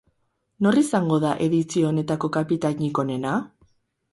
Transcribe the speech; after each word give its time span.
Nor 0.67 0.77
izango 0.81 1.19
da 1.25 1.33
edizio 1.49 1.91
honetako 1.91 2.33
kapitainik 2.39 3.03
onena? 3.05 3.37